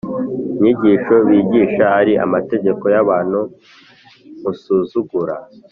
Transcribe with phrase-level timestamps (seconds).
[0.53, 3.39] inyigisho bigisha ari amategeko y abantu
[4.41, 5.35] Musuzugura